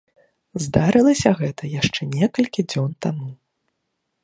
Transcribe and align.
Здарылася 0.63 1.33
гэта 1.41 1.69
яшчэ 1.81 2.09
некалькі 2.15 2.61
дзён 2.71 2.99
таму. 3.07 3.31